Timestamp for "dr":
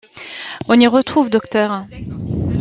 1.29-1.81